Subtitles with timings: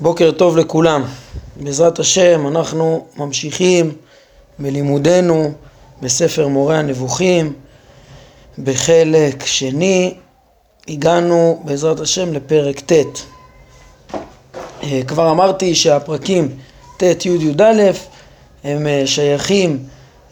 [0.00, 1.04] בוקר טוב לכולם.
[1.56, 3.92] בעזרת השם אנחנו ממשיכים
[4.58, 5.52] בלימודנו
[6.02, 7.52] בספר מורה הנבוכים
[8.58, 10.14] בחלק שני.
[10.88, 12.92] הגענו בעזרת השם לפרק ט'.
[14.82, 16.48] אה, כבר אמרתי שהפרקים
[16.96, 17.62] ט', י', י"א
[18.64, 19.84] הם אה, שייכים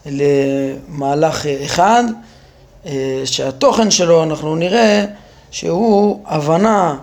[0.05, 2.03] למהלך אחד
[2.85, 5.05] אה, שהתוכן שלו אנחנו נראה
[5.51, 6.95] שהוא הבנה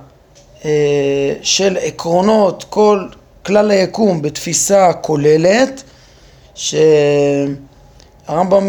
[1.42, 3.06] של עקרונות כל
[3.46, 5.82] כלל היקום בתפיסה כוללת
[6.54, 7.50] שהרמב"ם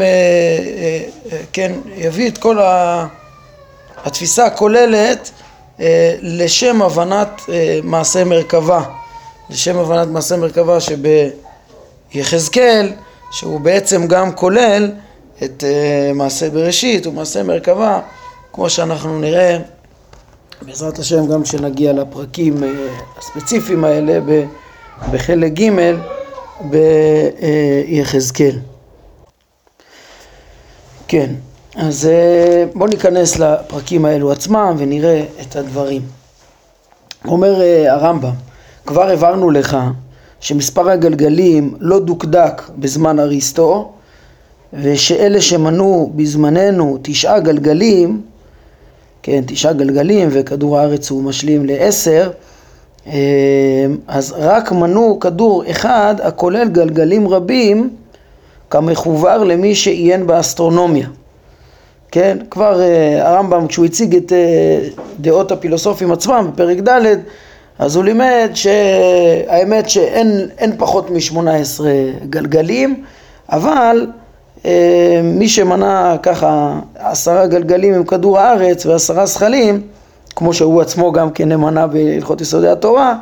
[0.02, 1.02] אה, אה,
[1.54, 2.58] כן יביא את כל
[4.06, 5.32] התפיסה הכוללת
[6.22, 7.42] לשם הבנת
[7.84, 8.84] מעשה מרכבה.
[9.50, 10.78] לשם הבנת מעשה מרכבה
[12.12, 12.92] שביחזקאל
[13.32, 14.92] שהוא בעצם גם כולל
[15.44, 15.64] את
[16.14, 18.00] מעשה בראשית ומעשה מרכבה
[18.54, 19.58] כמו שאנחנו נראה
[20.62, 22.70] בעזרת השם גם כשנגיע לפרקים אה,
[23.18, 24.20] הספציפיים האלה
[25.12, 25.70] בחלק ג'
[27.92, 28.60] ביחזקאל.
[31.08, 31.30] כן,
[31.76, 36.02] אז אה, בואו ניכנס לפרקים האלו עצמם ונראה את הדברים.
[37.26, 38.32] אומר אה, הרמב"ם,
[38.86, 39.78] כבר הבהרנו לך
[40.40, 43.92] שמספר הגלגלים לא דוקדק בזמן אריסטו
[44.74, 48.22] ושאלה שמנו בזמננו תשעה גלגלים
[49.24, 52.32] כן, תשעה גלגלים וכדור הארץ הוא משלים לעשר,
[53.08, 57.90] אה, אז רק מנו כדור אחד הכולל גלגלים רבים
[58.70, 61.08] כמחובר למי שעיין באסטרונומיה.
[62.12, 64.88] כן, כבר אה, הרמב"ם כשהוא הציג את אה,
[65.20, 67.16] דעות הפילוסופים עצמם בפרק ד'
[67.80, 71.82] אז הוא לימד שהאמת שאין פחות מ-18
[72.30, 73.04] גלגלים
[73.50, 74.08] אבל
[75.24, 79.82] מי שמנה ככה עשרה גלגלים עם כדור הארץ ועשרה זכלים,
[80.36, 83.16] כמו שהוא עצמו גם כן נמנה בהלכות יסודי התורה,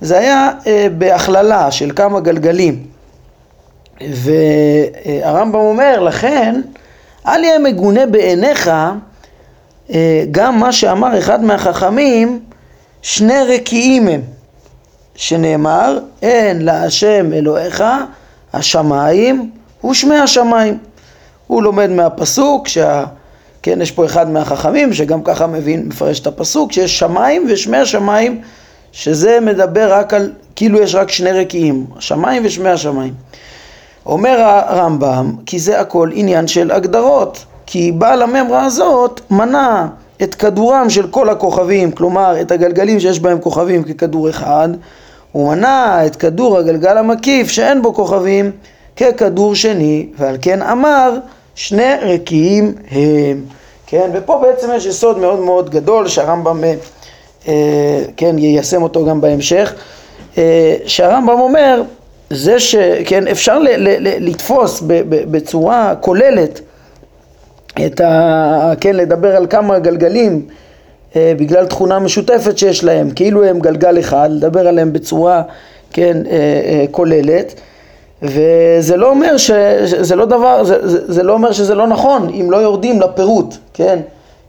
[0.00, 2.86] זה היה אה, בהכללה של כמה גלגלים.
[4.00, 6.60] והרמב"ם אומר, לכן,
[7.26, 8.70] אל יהיה מגונה בעיניך
[9.90, 12.40] אה, גם מה שאמר אחד מהחכמים,
[13.02, 14.20] שני רקיעים הם,
[15.14, 17.84] שנאמר, אין להשם אלוהיך
[18.52, 19.50] השמיים
[19.90, 20.78] ושמי השמיים.
[21.46, 23.04] הוא לומד מהפסוק, שה...
[23.62, 28.40] כן, יש פה אחד מהחכמים שגם ככה מבין, מפרש את הפסוק, שיש שמיים ושמי השמיים,
[28.92, 33.14] שזה מדבר רק על, כאילו יש רק שני רקיעים, השמיים ושמי השמיים.
[34.06, 39.88] אומר הרמב"ם, כי זה הכל עניין של הגדרות, כי בעל הממרה הזאת מנה
[40.22, 44.68] את כדורם של כל הכוכבים, כלומר את הגלגלים שיש בהם כוכבים ככדור אחד,
[45.32, 48.50] הוא מנה את כדור הגלגל המקיף שאין בו כוכבים
[48.96, 51.16] ככדור שני, ועל כן אמר
[51.54, 53.44] שני רקיעים הם.
[53.86, 56.64] כן, ופה בעצם יש יסוד מאוד מאוד גדול שהרמב"ם,
[57.48, 59.74] אה, כן, יישם אותו גם בהמשך,
[60.38, 61.82] אה, שהרמב"ם אומר,
[62.30, 66.60] זה שכן, אפשר ל, ל, ל, לתפוס ב, ב, בצורה כוללת
[67.86, 68.72] את ה...
[68.80, 70.46] כן, לדבר על כמה גלגלים
[71.16, 75.42] אה, בגלל תכונה משותפת שיש להם, כאילו הם גלגל אחד, לדבר עליהם בצורה,
[75.92, 77.54] כן, אה, אה, כוללת.
[78.22, 79.50] וזה לא אומר ש...
[79.84, 83.54] זה לא דבר, זה, זה, זה לא אומר שזה לא נכון אם לא יורדים לפירוט,
[83.74, 83.98] כן?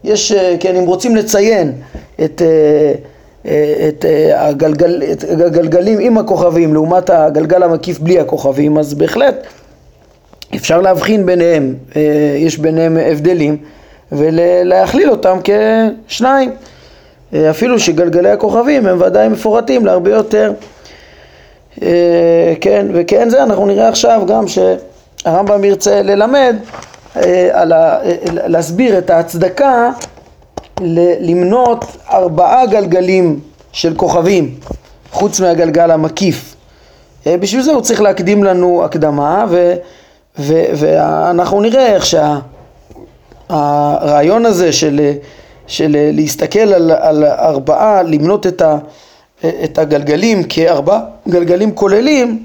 [0.04, 1.72] יש, כן, אם רוצים לציין
[2.24, 2.94] את, אה,
[3.46, 9.36] אה, את, אה, הגלגל, את הגלגלים עם הכוכבים לעומת הגלגל המקיף בלי הכוכבים, אז בהחלט
[10.56, 11.76] אפשר להבחין ביניהם,
[12.38, 13.58] יש ביניהם הבדלים
[14.12, 16.52] ולהכליל אותם כשניים,
[17.34, 20.54] אפילו שגלגלי הכוכבים הם ודאי מפורטים להרבה יותר אה,
[22.62, 26.56] כן, וכן זה אנחנו נראה עכשיו גם שהרמב"ם ירצה ללמד,
[27.16, 29.92] אה, על ה, אה, להסביר את ההצדקה
[31.20, 33.40] למנות ארבעה גלגלים
[33.72, 34.56] של כוכבים
[35.12, 36.56] חוץ מהגלגל המקיף.
[37.28, 39.74] בשביל זה הוא צריך להקדים לנו הקדמה ו,
[40.40, 42.06] ו, ואנחנו נראה איך
[43.50, 45.12] שהרעיון שה, הזה של,
[45.68, 48.78] של להסתכל על, על ארבעה, למנות את ה...
[49.46, 52.44] את הגלגלים כארבע גלגלים כוללים,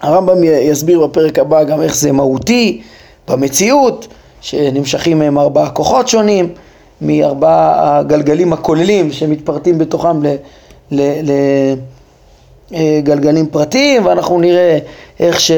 [0.00, 2.82] הרמב"ם יסביר בפרק הבא גם איך זה מהותי
[3.28, 4.08] במציאות,
[4.40, 6.48] שנמשכים מהם ארבעה כוחות שונים,
[7.00, 10.20] מארבעה הגלגלים הכוללים שמתפרטים בתוכם
[12.70, 14.78] לגלגלים פרטיים, ואנחנו נראה
[15.20, 15.52] איך ש...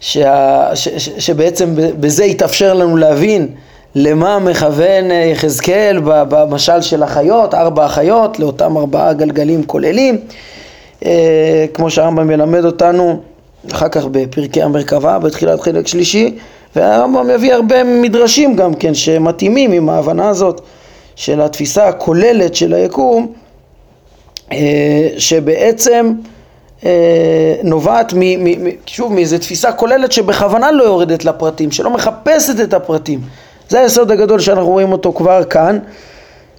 [0.00, 3.48] שה, ש, ש, שבעצם בזה יתאפשר לנו להבין
[3.94, 10.18] למה מכוון אה, יחזקאל במשל של החיות, ארבע החיות, לאותם ארבעה גלגלים כוללים,
[11.04, 13.20] אה, כמו שהרמב"ם מלמד אותנו
[13.72, 16.36] אחר כך בפרקי המרכבה, בתחילת חלק שלישי,
[16.76, 20.60] והרמב"ם מביא הרבה מדרשים גם כן שמתאימים עם ההבנה הזאת
[21.16, 23.32] של התפיסה הכוללת של היקום
[25.18, 26.12] שבעצם
[27.62, 33.20] נובעת מ, מ, שוב מאיזו תפיסה כוללת שבכוונה לא יורדת לפרטים, שלא מחפשת את הפרטים.
[33.68, 35.78] זה היסוד הגדול שאנחנו רואים אותו כבר כאן,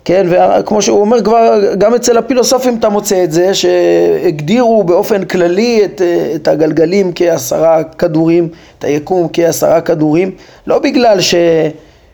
[0.05, 5.85] כן, וכמו שהוא אומר כבר, גם אצל הפילוסופים אתה מוצא את זה, שהגדירו באופן כללי
[5.85, 6.01] את,
[6.35, 8.49] את הגלגלים כעשרה כדורים,
[8.79, 10.31] את היקום כעשרה כדורים,
[10.67, 11.35] לא בגלל ש...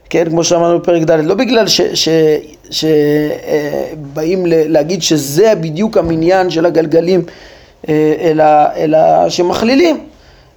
[0.10, 1.66] כן, כמו שאמרנו בפרק ד', לא בגלל
[2.72, 7.22] שבאים להגיד שזה בדיוק המניין של הגלגלים,
[7.90, 8.44] אה, אלא,
[8.76, 10.04] אלא שמכלילים,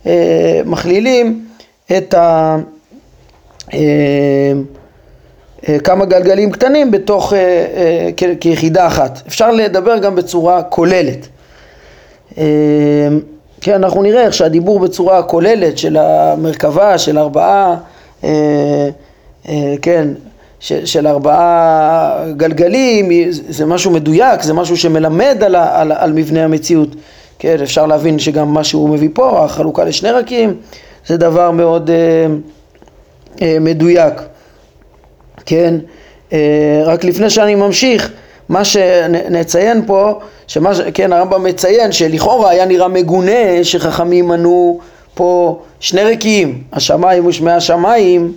[0.07, 1.45] אה, מכלילים
[1.97, 2.57] את ה...
[5.69, 7.33] אה, כמה גלגלים קטנים בתוך,
[8.41, 9.23] כיחידה אחת.
[9.27, 11.29] אפשר לדבר גם בצורה כוללת.
[13.61, 17.77] כן, אנחנו נראה איך שהדיבור בצורה כוללת של המרכבה, של ארבעה,
[19.83, 20.09] כן,
[20.61, 26.89] של ארבעה גלגלים, זה משהו מדויק, זה משהו שמלמד על, על, על מבנה המציאות.
[27.39, 30.57] כן, אפשר להבין שגם מה שהוא מביא פה, החלוקה לשני רקים,
[31.07, 32.27] זה דבר מאוד אה, אה,
[33.43, 34.15] מדויק.
[35.47, 35.75] כן,
[36.33, 38.11] אה, רק לפני שאני ממשיך,
[38.49, 44.79] מה שנציין פה, שמה, כן, הרמב"ם מציין שלכאורה היה נראה מגונה שחכמים מנו
[45.15, 48.33] פה שני רקיעים, השמיים ושמי השמיים,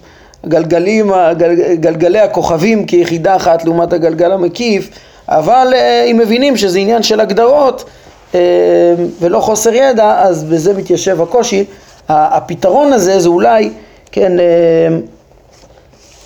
[0.45, 4.89] גלגלים, גל, גלגלי הכוכבים כיחידה אחת לעומת הגלגל המקיף,
[5.29, 7.83] אבל אה, אם מבינים שזה עניין של הגדרות,
[8.35, 8.39] אה,
[9.21, 11.65] ולא חוסר ידע, אז בזה מתיישב הקושי.
[12.09, 13.69] הפתרון הזה זה אולי,
[14.11, 14.97] כן, אה,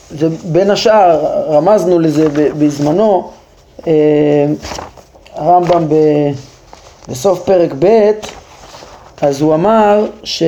[0.10, 3.30] זה בין השאר, רמזנו לזה בזמנו,
[3.88, 3.94] אה,
[5.36, 5.88] הרמב"ם
[7.10, 8.12] בסוף פרק ב',
[9.22, 10.44] אז הוא אמר ש,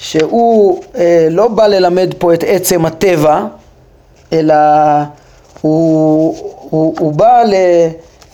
[0.00, 0.82] שהוא
[1.30, 3.44] לא בא ללמד פה את עצם הטבע,
[4.32, 4.54] אלא
[5.60, 6.36] הוא,
[6.70, 7.54] הוא, הוא בא ל,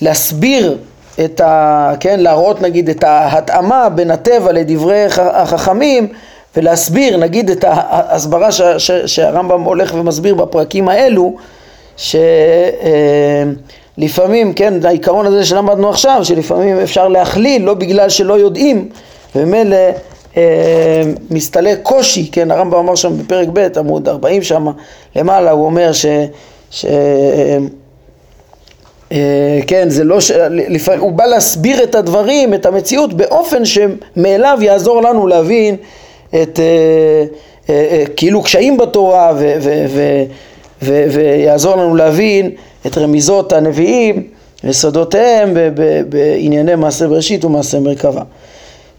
[0.00, 0.78] להסביר
[1.24, 1.92] את ה...
[2.00, 6.08] כן, להראות נגיד את ההתאמה בין הטבע לדברי החכמים
[6.56, 11.36] ולהסביר נגיד את ההסברה ש, ש, שהרמב"ם הולך ומסביר בפרקים האלו
[13.96, 18.88] שלפעמים, אה, כן, העיקרון הזה שלמדנו עכשיו, שלפעמים אפשר להכליל לא בגלל שלא יודעים
[19.36, 19.76] וממילא
[20.36, 24.66] אה, מסתלק קושי, כן, הרמב"ם אמר שם בפרק ב' עמוד 40 שם
[25.16, 26.06] למעלה, הוא אומר ש...
[26.70, 26.84] ש
[29.12, 30.32] אה, כן, זה לא ש...
[30.98, 35.76] הוא בא להסביר את הדברים, את המציאות, באופן שמאליו יעזור לנו להבין
[36.34, 37.24] את אה,
[37.70, 39.32] אה, כאילו קשיים בתורה
[40.82, 42.50] ויעזור לנו להבין
[42.86, 44.22] את רמיזות הנביאים
[44.64, 45.56] וסודותיהם
[46.08, 48.22] בענייני מעשה בראשית ומעשה מרכבה.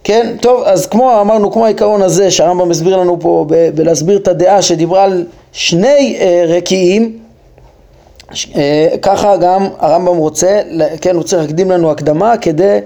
[0.04, 3.46] כן, טוב, אז כמו אמרנו, כמו העיקרון הזה שהרמב"ם מסביר לנו פה
[3.76, 7.18] בלהסביר את הדעה שדיברה על שני רקיעים
[8.56, 10.62] אה, ככה גם הרמב"ם רוצה,
[11.02, 12.80] כן, הוא צריך להקדים לנו הקדמה כדי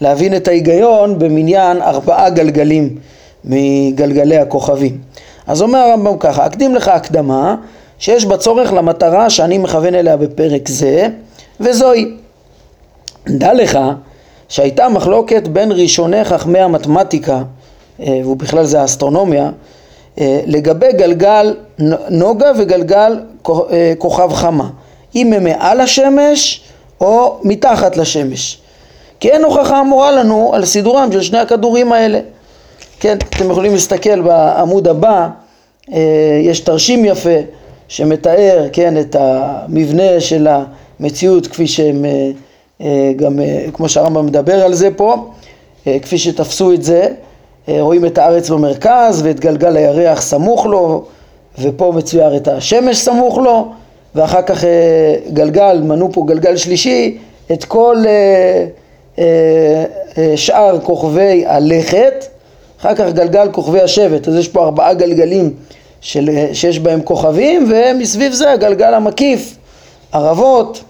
[0.00, 2.96] להבין את ההיגיון במניין ארבעה גלגלים
[3.44, 4.98] מגלגלי הכוכבים.
[5.46, 7.56] אז אומר הרמב"ם ככה, אקדים לך הקדמה
[7.98, 11.08] שיש בה צורך למטרה שאני מכוון אליה בפרק זה,
[11.60, 12.06] וזוהי.
[13.28, 13.78] דע לך
[14.48, 17.42] שהייתה מחלוקת בין ראשוני חכמי המתמטיקה,
[18.00, 19.50] אה, ובכלל זה האסטרונומיה,
[20.20, 21.54] אה, לגבי גלגל
[22.10, 23.20] נוגה וגלגל
[23.98, 24.68] כוכב חמה.
[25.14, 26.60] אם הם מעל השמש
[27.00, 28.58] או מתחת לשמש.
[29.20, 32.20] כי אין הוכחה אמורה לנו על סידורם של שני הכדורים האלה.
[33.02, 35.28] כן, אתם יכולים להסתכל בעמוד הבא,
[35.92, 37.38] אה, יש תרשים יפה
[37.88, 40.48] שמתאר, כן, את המבנה של
[41.00, 42.30] המציאות כפי שהם, אה,
[42.80, 43.40] אה, גם
[43.72, 45.16] כמו שהרמב"ם מדבר על זה פה,
[46.02, 47.08] כפי שתפסו את זה,
[47.68, 51.04] רואים את הארץ במרכז ואת גלגל הירח סמוך לו,
[51.58, 53.68] ופה מצויר את השמש סמוך לו,
[54.14, 54.64] ואחר כך
[55.32, 57.18] גלגל, מנו פה גלגל שלישי,
[57.52, 57.96] את כל
[60.36, 62.24] שאר כוכבי הלכת,
[62.82, 65.50] אחר כך גלגל כוכבי השבט, אז יש פה ארבעה גלגלים
[66.00, 69.56] של, שיש בהם כוכבים, ומסביב זה הגלגל המקיף,
[70.12, 70.82] ערבות,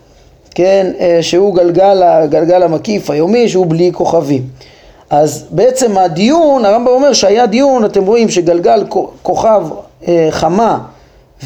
[0.55, 4.43] כן, שהוא גלגל, הגלגל המקיף היומי, שהוא בלי כוכבים.
[5.11, 8.85] אז בעצם הדיון, הרמב"ם אומר שהיה דיון, אתם רואים שגלגל
[9.23, 9.63] כוכב
[10.31, 10.79] חמה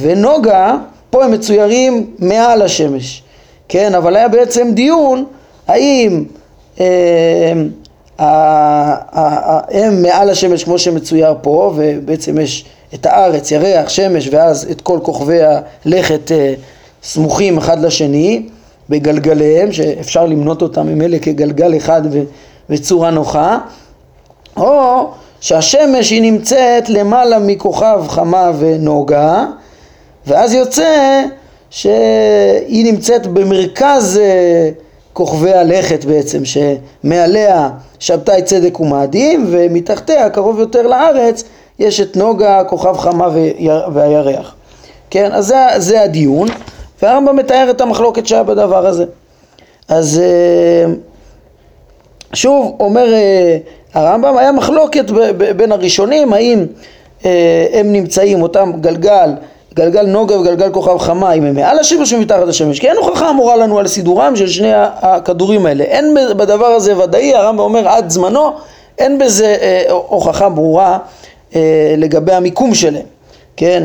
[0.00, 0.76] ונוגה
[1.10, 3.22] פה הם מצוירים מעל השמש,
[3.68, 5.24] כן, אבל היה בעצם דיון
[5.68, 6.24] האם
[6.80, 6.86] אה,
[8.18, 14.99] הם מעל השמש כמו שמצויר פה, ובעצם יש את הארץ, ירח, שמש, ואז את כל
[15.02, 15.38] כוכבי
[15.85, 16.54] הלכת אה,
[17.02, 18.42] סמוכים אחד לשני
[18.90, 22.02] בגלגליהם, שאפשר למנות אותם ממילא כגלגל אחד
[22.68, 23.58] בצורה נוחה,
[24.56, 25.08] או
[25.40, 29.46] שהשמש היא נמצאת למעלה מכוכב חמה ונוגה,
[30.26, 31.23] ואז יוצא
[31.70, 34.70] שהיא נמצאת במרכז אה,
[35.16, 41.44] כוכבי הלכת בעצם, שמעליה שבתאי צדק ומאדים, ומתחתיה, קרוב יותר לארץ,
[41.78, 43.28] יש את נוגה, כוכב חמה
[43.92, 44.54] והירח.
[45.11, 46.49] כן, אז זה, זה הדיון,
[47.02, 49.04] והרמב"ם מתאר את המחלוקת שהיה בדבר הזה.
[49.88, 50.92] אז אה,
[52.32, 53.58] שוב, אומר אה,
[53.94, 55.04] הרמב"ם, היה מחלוקת
[55.56, 56.66] בין הראשונים, האם
[57.25, 59.30] אה, הם נמצאים, אותם גלגל,
[59.76, 63.30] גלגל נוגה וגלגל כוכב חמה, אם הם מעל השמש או מתחת השמש, כי אין הוכחה
[63.30, 65.85] אמורה לנו על סידורם של שני הכדורים האלה.
[65.85, 68.50] אין בדבר הזה ודאי, הרמב"ם אומר עד זמנו,
[68.99, 70.99] אין בזה אה, הוכחה ברורה
[71.54, 73.06] אה, לגבי המיקום שלהם,
[73.56, 73.85] כן?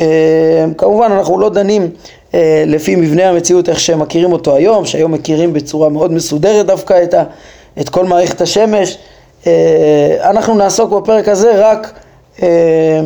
[0.00, 1.90] אה, כמובן אנחנו לא דנים
[2.34, 7.02] אה, לפי מבנה המציאות איך שהם מכירים אותו היום, שהיום מכירים בצורה מאוד מסודרת דווקא
[7.02, 7.22] את, ה,
[7.80, 8.98] את כל מערכת השמש.
[9.46, 11.92] אה, אנחנו נעסוק בפרק הזה רק
[12.42, 13.00] אה,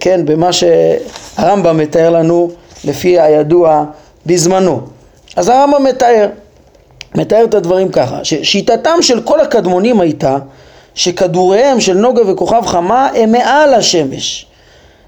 [0.00, 2.50] כן, במה שהרמב"ם מתאר לנו
[2.84, 3.84] לפי הידוע
[4.26, 4.80] בזמנו.
[5.36, 6.28] אז הרמב"ם מתאר,
[7.14, 10.36] מתאר את הדברים ככה, ששיטתם של כל הקדמונים הייתה
[10.94, 14.46] שכדוריהם של נוגה וכוכב חמה הם מעל השמש.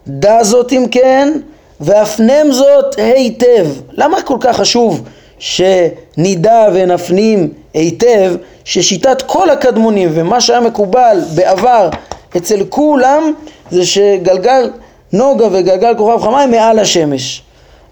[0.06, 1.32] דע זאת אם כן,
[1.80, 3.66] והפנם זאת היטב.
[3.92, 5.02] למה כל כך חשוב
[5.38, 11.88] שנדע ונפנים היטב ששיטת כל הקדמונים ומה שהיה מקובל בעבר
[12.36, 13.32] אצל כולם
[13.70, 14.70] זה שגלגל
[15.12, 17.42] נוגה וגלגל כוכב חמה הם מעל השמש.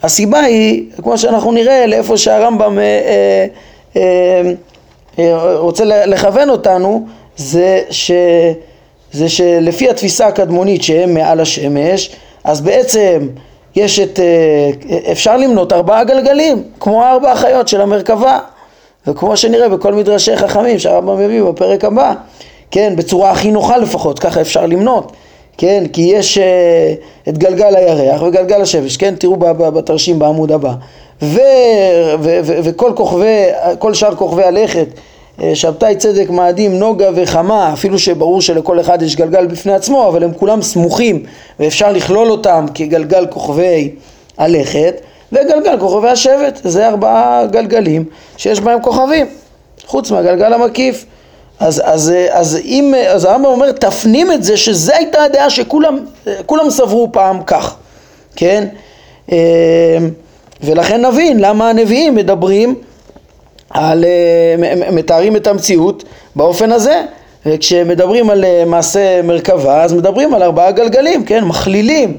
[0.02, 3.46] הסיבה היא, כמו שאנחנו נראה, לאיפה שהרמב"ם אה, אה,
[3.96, 4.52] אה,
[5.18, 7.06] אה, רוצה לכוון אותנו,
[7.36, 8.10] זה, ש,
[9.12, 12.10] זה שלפי התפיסה הקדמונית שהם מעל השמש,
[12.44, 13.28] אז בעצם
[13.76, 14.70] יש את, אה,
[15.12, 18.38] אפשר למנות ארבעה גלגלים, כמו ארבע החיות של המרכבה,
[19.06, 22.14] וכמו שנראה בכל מדרשי חכמים שהרמב"ם מביא בפרק הבא,
[22.70, 25.12] כן, בצורה הכי נוחה לפחות, ככה אפשר למנות,
[25.58, 30.74] כן, כי יש uh, את גלגל הירח וגלגל השמש, כן, תראו בתרשים בעמוד הבא,
[31.22, 31.40] ו,
[32.20, 33.44] ו, ו, וכל כוכבי,
[33.78, 34.86] כל שאר כוכבי הלכת,
[35.42, 40.24] אה, שבתאי צדק, מאדים, נוגה וחמה, אפילו שברור שלכל אחד יש גלגל בפני עצמו, אבל
[40.24, 41.22] הם כולם סמוכים
[41.60, 43.90] ואפשר לכלול אותם כגלגל כוכבי
[44.38, 45.00] הלכת,
[45.32, 48.04] וגלגל כוכבי השבט, זה ארבעה גלגלים
[48.36, 49.26] שיש בהם כוכבים,
[49.86, 51.04] חוץ מהגלגל המקיף.
[51.60, 57.08] אז, אז, אז אם, אז הרמב"ם אומר, תפנים את זה שזו הייתה הדעה שכולם סברו
[57.12, 57.76] פעם כך,
[58.36, 58.68] כן?
[59.32, 59.36] אמ,
[60.62, 62.74] ולכן נבין למה הנביאים מדברים
[63.70, 66.04] על, אה, מתארים את המציאות
[66.36, 67.02] באופן הזה.
[67.46, 71.44] וכשמדברים על אה, מעשה מרכבה, אז מדברים על ארבעה גלגלים, כן?
[71.44, 72.16] מכלילים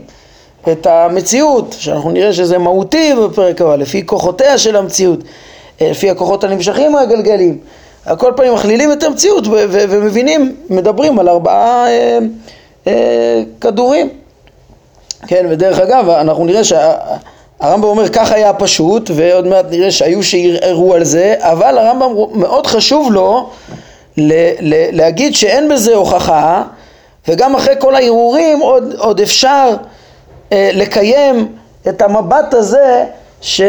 [0.72, 5.20] את המציאות, שאנחנו נראה שזה מהותי בפרק הבא, לפי כוחותיה של המציאות,
[5.82, 7.58] אה, לפי הכוחות הנמשכים מהגלגלים.
[8.10, 12.20] על כל פנים מכלילים את המציאות ומבינים, מדברים על ארבעה אה,
[12.88, 14.10] אה, כדורים.
[15.28, 20.94] כן, ודרך אגב, אנחנו נראה שהרמב"ם אומר כך היה פשוט, ועוד מעט נראה שהיו שערערו
[20.94, 23.50] על זה, אבל הרמב"ם מאוד חשוב לו
[24.18, 26.64] ל- ל- להגיד שאין בזה הוכחה,
[27.28, 29.70] וגם אחרי כל הערעורים עוד, עוד אפשר
[30.52, 31.48] אה, לקיים
[31.90, 33.06] את המבט הזה
[33.42, 33.62] ש...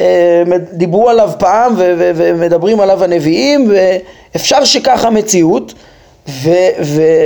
[0.00, 5.74] אה, דיברו עליו פעם ומדברים עליו הנביאים ואפשר שככה מציאות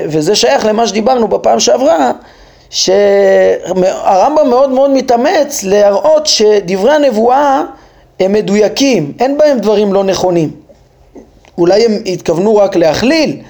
[0.06, 2.12] וזה שייך למה שדיברנו בפעם שעברה
[2.70, 7.62] שהרמב"ם מאוד מאוד מתאמץ להראות שדברי הנבואה
[8.20, 10.50] הם מדויקים, אין בהם דברים לא נכונים.
[11.58, 13.40] אולי הם התכוונו רק להכליל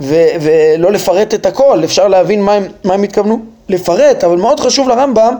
[0.00, 3.38] ו- ולא לפרט את הכל, אפשר להבין מה הם, מה הם התכוונו?
[3.68, 5.34] לפרט, אבל מאוד חשוב לרמב"ם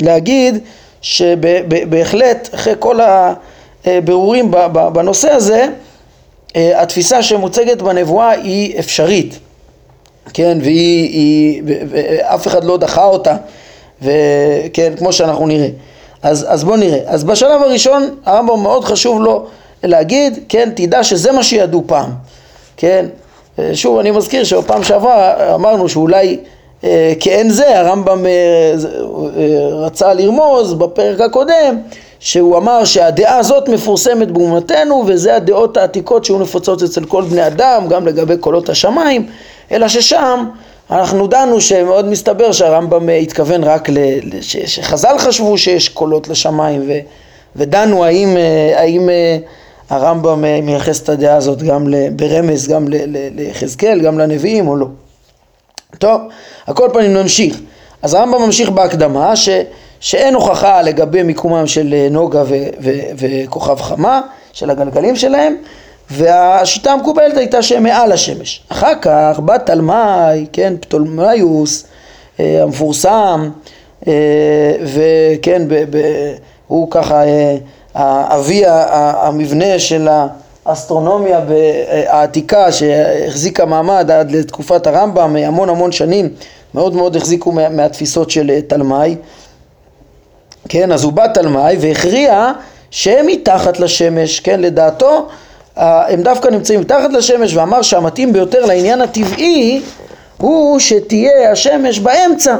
[0.00, 0.58] להגיד
[1.04, 2.98] שבהחלט אחרי כל
[3.84, 4.50] הבירורים
[4.92, 5.66] בנושא הזה
[6.56, 9.38] אה, התפיסה שמוצגת בנבואה היא אפשרית.
[10.34, 13.36] כן והיא היא, ואף אחד לא דחה אותה
[14.02, 15.68] וכן כמו שאנחנו נראה.
[16.22, 16.98] אז, אז בואו נראה.
[17.06, 19.46] אז בשלב הראשון הרמב"ם מאוד חשוב לו
[19.82, 22.10] להגיד כן תדע שזה מה שידעו פעם.
[22.76, 23.06] כן?
[23.58, 26.38] אה, שוב אני מזכיר שבפעם שעברה אמרנו שאולי
[26.84, 31.78] אה, כאין זה, הרמב"ם אה, אה, רצה לרמוז בפרק הקודם
[32.20, 37.86] שהוא אמר שהדעה הזאת מפורסמת באומתנו וזה הדעות העתיקות שהיו נפוצות אצל כל בני אדם
[37.88, 39.26] גם לגבי קולות השמיים
[39.72, 40.44] אלא ששם
[40.90, 43.98] אנחנו דנו שמאוד מסתבר שהרמב"ם התכוון רק ל...
[44.40, 46.92] שחז"ל חשבו שיש קולות לשמיים ו...
[47.56, 48.36] ודנו האם,
[48.74, 49.08] האם
[49.90, 52.84] הרמב"ם מייחס את הדעה הזאת גם ברמז גם
[53.34, 54.86] ליחזקאל גם לנביאים או לא.
[55.98, 56.20] טוב,
[56.66, 57.60] על כל פנים נמשיך.
[58.02, 59.48] אז הרמב"ם ממשיך בהקדמה ש,
[60.00, 64.20] שאין הוכחה לגבי מיקומם של אה, נוגה ו, ו, וכוכב חמה,
[64.52, 65.56] של הגלגלים שלהם,
[66.10, 68.62] והשיטה המקובלת הייתה שהם מעל השמש.
[68.68, 71.84] אחר כך בא תלמי, כן, פטולמיוס
[72.40, 73.50] אה, המפורסם,
[74.08, 74.12] אה,
[74.82, 75.98] וכן, ב, ב,
[76.66, 77.22] הוא ככה
[77.94, 80.08] אבי המבנה של
[80.66, 81.40] האסטרונומיה
[82.06, 86.28] העתיקה שהחזיקה מעמד עד לתקופת הרמב"ם המון המון שנים
[86.74, 89.16] מאוד מאוד החזיקו מהתפיסות של תלמי.
[90.68, 92.52] כן אז הוא בא תלמי והכריע
[92.90, 94.40] שהם מתחת לשמש.
[94.40, 95.28] כן לדעתו
[95.76, 99.82] הם דווקא נמצאים מתחת לשמש ואמר שהמתאים ביותר לעניין הטבעי
[100.38, 102.56] הוא שתהיה השמש באמצע.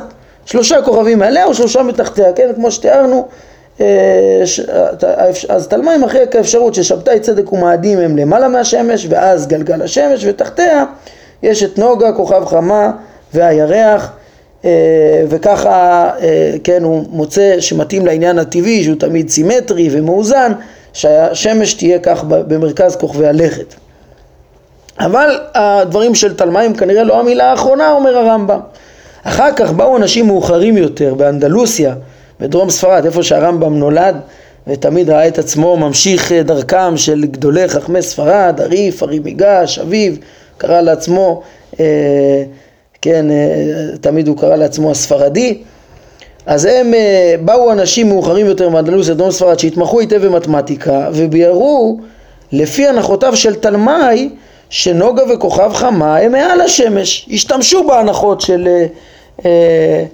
[0.47, 3.29] שלושה כוכבים מעליה או שלושה מתחתיה, כן, כמו שתיארנו
[3.81, 4.43] אה,
[5.49, 10.85] אז תלמי מכריע כאפשרות ששבתאי צדק ומאדים הם למעלה מהשמש ואז גלגל השמש ותחתיה
[11.43, 12.93] יש את נוגה, כוכב חמה
[13.35, 14.13] והירח
[14.65, 14.71] אה,
[15.29, 20.53] וככה אה, כן הוא מוצא שמתאים לעניין הטבעי שהוא תמיד סימטרי ומאוזן
[20.93, 23.75] שהשמש תהיה כך במרכז כוכבי הלכת.
[24.99, 28.61] אבל הדברים של תלמי הם כנראה לא המילה האחרונה אומר הרמב"ם.
[29.25, 31.95] אחר כך באו אנשים מאוחרים יותר באנדלוסיה
[32.41, 34.17] בדרום ספרד איפה שהרמב"ם נולד
[34.67, 40.13] ותמיד ראה את עצמו ממשיך דרכם של גדולי חכמי ספרד, הריף, הרימיגש, אביו,
[40.59, 41.43] קרא לעצמו,
[41.81, 42.45] אה,
[43.03, 45.59] כן, אה, תמיד הוא קרא לעצמו הספרדי.
[46.47, 51.99] אז הם, אה, באו אנשים מאוחרים יותר מאנדלוסיה, דרום ספרד, שהתמחו היטב במתמטיקה וביארו
[52.53, 54.29] לפי הנחותיו של תלמי
[54.71, 58.87] שנוגה וכוכב חמה הם מעל השמש, השתמשו בהנחות של אה, אה,
[59.45, 60.05] אה,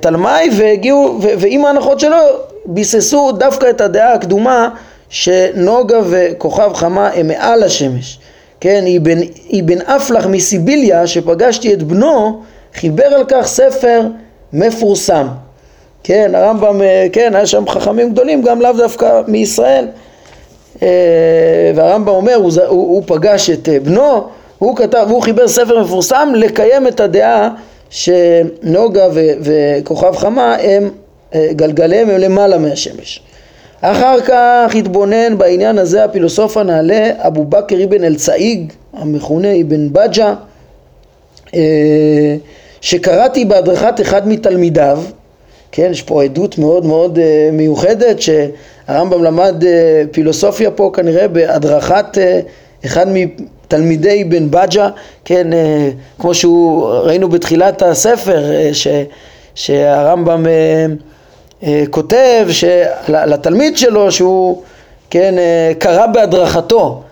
[0.00, 2.16] תלמי והגיעו, ועם ההנחות שלו
[2.66, 4.68] ביססו דווקא את הדעה הקדומה
[5.08, 8.18] שנוגה וכוכב חמה הם מעל השמש.
[8.60, 8.84] כן,
[9.58, 12.42] אבן, אפלח מסיביליה שפגשתי את בנו
[12.74, 14.00] חיבר על כך ספר
[14.52, 15.28] מפורסם.
[16.02, 16.80] כן, הרמב"ם,
[17.12, 19.86] כן, היה שם חכמים גדולים גם לאו דווקא מישראל.
[21.74, 24.24] והרמב"ם אומר, הוא, הוא, הוא פגש את בנו,
[24.58, 27.50] הוא כתב, הוא חיבר ספר מפורסם לקיים את הדעה
[27.94, 30.90] שנוגה ו- וכוכב חמה הם
[31.34, 33.20] אה, גלגליהם הם למעלה מהשמש.
[33.80, 40.34] אחר כך התבונן בעניין הזה הפילוסוף הנעלה אבו בכר אבן אל-צאיג המכונה אבן בג'ה
[41.54, 42.36] אה,
[42.80, 45.02] שקראתי בהדרכת אחד מתלמידיו
[45.72, 49.64] כן, יש פה עדות מאוד מאוד אה, מיוחדת שהרמב"ם למד
[50.12, 52.18] פילוסופיה פה כנראה בהדרכת
[52.84, 53.06] אחד
[53.74, 54.88] תלמידי בן בג'ה,
[55.24, 58.86] כן, אה, כמו שהוא, ראינו בתחילת הספר, אה, ש,
[59.54, 60.46] שהרמב"ם
[61.62, 62.46] אה, כותב
[63.08, 64.62] לתלמיד שלו שהוא,
[65.10, 65.34] כן,
[65.78, 67.02] קרא בהדרכתו,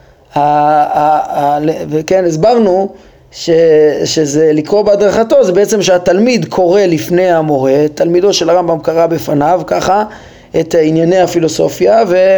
[1.91, 2.93] וכן, הסברנו
[3.33, 3.51] ש,
[4.05, 10.05] שזה לקרוא בהדרכתו זה בעצם שהתלמיד קורא לפני המורה, תלמידו של הרמב"ם קרא בפניו ככה
[10.61, 12.37] את ענייני הפילוסופיה ו...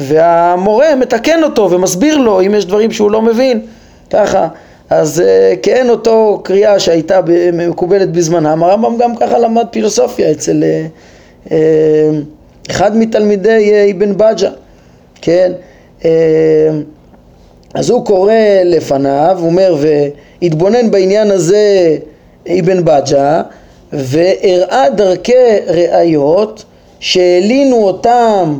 [0.00, 3.60] והמורה מתקן אותו ומסביר לו אם יש דברים שהוא לא מבין,
[4.10, 4.48] ככה.
[4.90, 5.22] אז
[5.62, 7.20] כאין אותו קריאה שהייתה
[7.52, 10.86] מקובלת בזמנם, הרמב"ם גם ככה למד פילוסופיה אצל אה,
[11.50, 12.10] אה,
[12.70, 14.50] אחד מתלמידי אבן בג'ה,
[15.22, 15.52] כן?
[17.74, 18.32] אז הוא קורא
[18.64, 19.76] לפניו, הוא אומר,
[20.42, 21.96] והתבונן בעניין הזה
[22.58, 23.42] אבן בג'ה,
[23.92, 25.32] והראה דרכי
[25.66, 26.64] ראיות
[27.00, 28.58] שהלינו אותם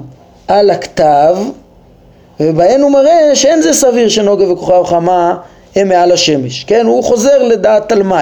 [0.51, 1.37] על הכתב
[2.41, 5.37] ובהן הוא מראה שאין זה סביר שנוגה וכוכב חמה
[5.77, 6.87] הם מעל השמש, כן?
[6.87, 8.15] הוא חוזר לדעת תלמי,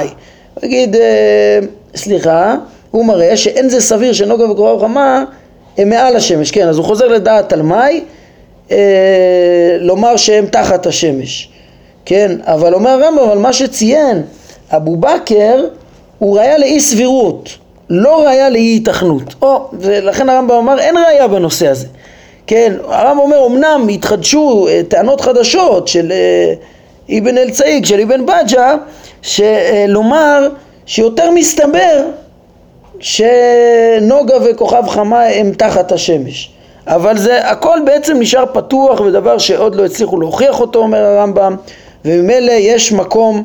[0.54, 1.58] הוא יגיד, אה,
[1.94, 2.56] סליחה,
[2.90, 5.24] הוא מראה שאין זה סביר שנוגה וכוכב חמה
[5.78, 6.68] הם מעל השמש, כן?
[6.68, 8.04] אז הוא חוזר לדעת תלמי,
[8.70, 11.48] אה, לומר שהם תחת השמש,
[12.04, 12.36] כן?
[12.42, 14.22] אבל אומר הרמב"ם, אבל מה שציין
[14.70, 15.64] אבו בכר
[16.18, 17.48] הוא ראיה לאי סבירות,
[17.90, 21.86] לא ראיה לאי התכנות, או, ולכן הרמב"ם אמר אין ראיה בנושא הזה
[22.48, 26.54] כן, הרב אומר אמנם התחדשו אה, טענות חדשות של אה,
[27.18, 28.76] אבן אל-צאיג, של אבן בג'ה,
[29.22, 30.48] שלומר
[30.87, 32.04] שיותר מסתבר
[33.00, 36.50] שנוגה וכוכב חמה הם תחת השמש.
[36.87, 41.56] אבל זה הכל בעצם נשאר פתוח ודבר שעוד לא הצליחו להוכיח אותו אומר הרמב"ם
[42.04, 43.44] וממילא יש מקום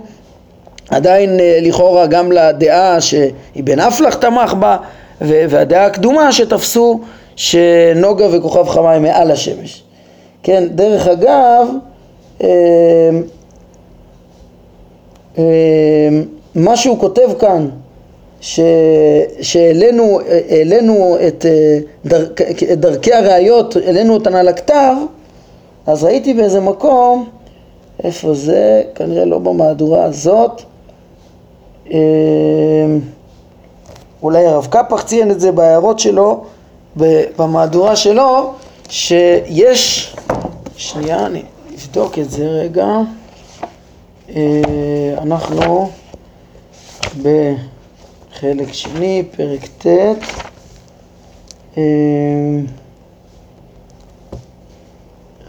[0.89, 4.77] עדיין אה, לכאורה גם לדעה שאבן אפלח תמך בה
[5.21, 6.99] והדעה הקדומה שתפסו
[7.35, 9.83] שנוגה וכוכב חמה הם מעל השמש.
[10.43, 11.67] כן, דרך אגב,
[12.43, 12.49] אה,
[15.37, 16.09] אה,
[16.55, 17.69] מה שהוא כותב כאן,
[19.41, 20.19] שהעלינו
[21.27, 21.77] את, אה,
[22.73, 24.95] את דרכי הראיות, העלינו אותן על הכתב,
[25.87, 27.29] אז ראיתי באיזה מקום,
[28.03, 28.83] איפה זה?
[28.95, 30.61] כנראה לא במהדורה הזאת.
[34.23, 36.43] אולי הרב קפח ציין את זה בהערות שלו,
[36.95, 38.53] במהדורה שלו
[38.89, 40.15] שיש,
[40.77, 41.43] שנייה אני
[41.75, 42.87] אבדוק את זה רגע,
[44.29, 45.91] אה, אנחנו
[47.21, 49.87] בחלק שני, פרק ט',
[51.77, 51.83] אה,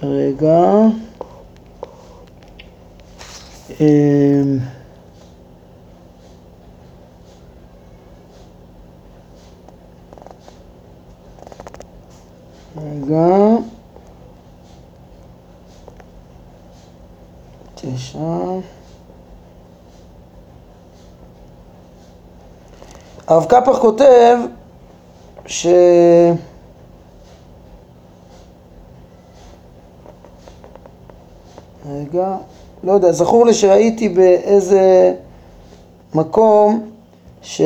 [0.03, 0.87] רגע.
[12.85, 13.57] רגע.
[17.75, 18.19] תשע.
[23.27, 24.37] הרב קפח כותב
[25.47, 25.67] ש...
[31.91, 32.37] רגע,
[32.85, 35.15] לא יודע, זכור לי שראיתי באיזה
[36.15, 36.91] מקום
[37.43, 37.61] ש...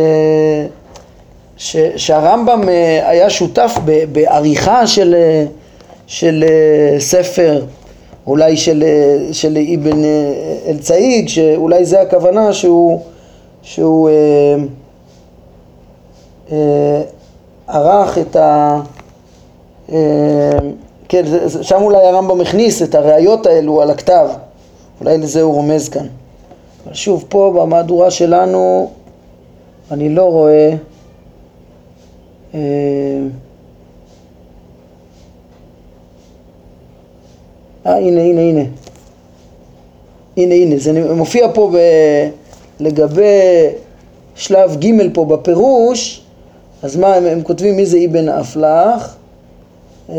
[1.59, 1.77] ש...
[1.97, 3.79] שהרמב"ם אה, היה שותף
[4.12, 5.44] בעריכה של, אה,
[6.07, 7.64] של אה, ספר,
[8.27, 8.85] אולי של,
[9.33, 10.05] של אבן
[10.66, 13.01] אל-צעיד, שאולי זה הכוונה שהוא,
[13.62, 14.14] שהוא אה,
[16.53, 17.03] אה,
[17.68, 18.81] ערך את ה...
[19.92, 20.51] אה,
[21.09, 21.25] כן,
[21.62, 24.29] שם אולי הרמב"ם הכניס את הראיות האלו על הכתב,
[25.01, 26.07] אולי לזה הוא רומז כאן.
[26.87, 28.90] אבל שוב, פה במהדורה שלנו
[29.90, 30.75] אני לא רואה
[32.55, 32.61] אה,
[37.87, 38.65] אה, הנה, הנה, הנה.
[40.37, 41.79] הנה, הנה, זה מופיע פה ב...
[42.81, 43.69] לגבי
[44.35, 46.23] שלב ג' פה בפירוש,
[46.83, 49.17] אז מה, הם, הם כותבים מי זה אבן אפלח,
[50.11, 50.17] אה,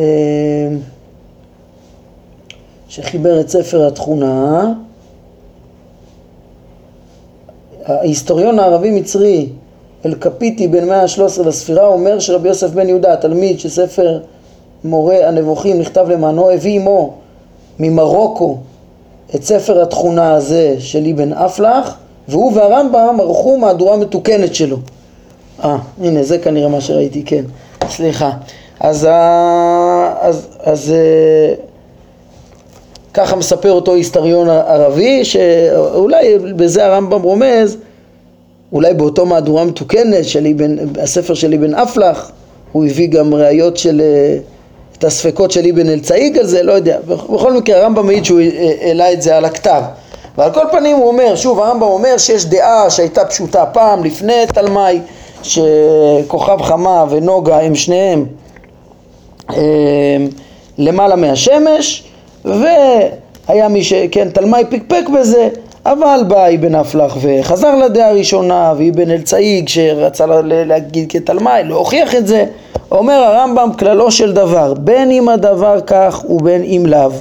[2.88, 4.74] שחיבר את ספר התכונה.
[7.86, 9.50] ההיסטוריון הערבי-מצרי
[10.05, 14.19] אלקפיטי בן מאה ה-13 לספירה אומר שרבי יוסף בן יהודה, התלמיד שספר
[14.83, 17.13] מורה הנבוכים נכתב למענו, הביא עמו
[17.79, 18.57] ממרוקו
[19.35, 24.77] את ספר התכונה הזה של אבן אפלח והוא והרמב"ם ערכו מהדורה מתוקנת שלו.
[25.63, 27.43] אה, הנה זה כנראה מה שראיתי, כן,
[27.89, 28.31] סליחה.
[28.79, 31.53] אז, אה, אז, אז אה,
[33.13, 37.77] ככה מספר אותו היסטריון ערבי, שאולי בזה הרמב"ם רומז,
[38.73, 42.32] אולי באותו מהדורה מתוקנת של אבן, הספר של אבן אפלח,
[42.71, 44.38] הוא הביא גם ראיות של, אה,
[44.97, 46.97] את הספקות של אבן אל-צעיג על זה, לא יודע.
[47.08, 48.39] בכל מקרה הרמב"ם מעיד שהוא
[48.82, 49.82] העלה את זה על הכתב.
[50.38, 54.99] ועל כל פנים הוא אומר, שוב הרמב"ם אומר שיש דעה שהייתה פשוטה פעם לפני תלמי,
[55.43, 58.25] שכוכב חמה ונוגה הם שניהם
[59.49, 59.58] אה,
[60.77, 62.03] למעלה מהשמש,
[62.45, 65.49] והיה מי שכן תלמי פקפק בזה,
[65.91, 71.84] אבל בא אבן אפלח וחזר לדעה הראשונה, ואבן אל-צעיג שרצה להגיד כתלמי, לא
[72.17, 72.45] את זה.
[72.91, 77.12] אומר הרמב"ם כללו של דבר, בין אם הדבר כך ובין אם לאו.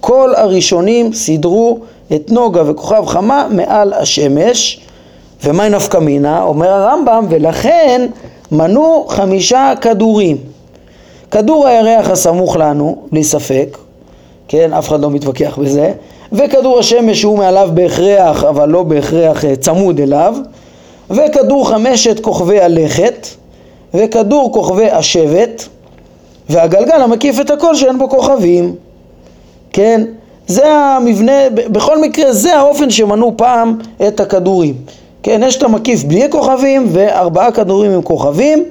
[0.00, 1.78] כל הראשונים סידרו
[2.14, 4.80] את נוגה וכוכב חמה מעל השמש,
[5.44, 6.42] ומאי נפקא מינה?
[6.42, 8.06] אומר הרמב"ם, ולכן
[8.52, 10.36] מנו חמישה כדורים.
[11.30, 13.78] כדור הירח הסמוך לנו, בלי ספק,
[14.48, 15.92] כן, אף אחד לא מתווכח בזה,
[16.34, 20.34] וכדור השמש שהוא מעליו בהכרח, אבל לא בהכרח אה, צמוד אליו,
[21.10, 23.26] וכדור חמשת כוכבי הלכת,
[23.94, 25.62] וכדור כוכבי השבט,
[26.48, 28.74] והגלגל המקיף את הכל שאין בו כוכבים,
[29.72, 30.04] כן?
[30.46, 34.74] זה המבנה, בכל מקרה זה האופן שמנו פעם את הכדורים.
[35.22, 38.64] כן, יש את המקיף בלי כוכבים וארבעה כדורים עם כוכבים,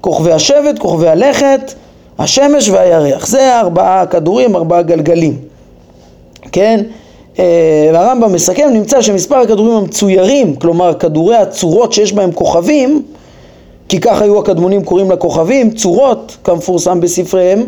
[0.00, 1.74] כוכבי השבט, כוכבי הלכת,
[2.18, 3.26] השמש והירח.
[3.26, 5.36] זה ארבעה כדורים, ארבעה גלגלים.
[6.52, 6.80] כן?
[7.38, 13.02] אה, והרמב"ם מסכם, נמצא שמספר הכדורים המצוירים, כלומר כדורי הצורות שיש בהם כוכבים,
[13.88, 17.66] כי כך היו הקדמונים קוראים לכוכבים, צורות, כמפורסם בספריהם,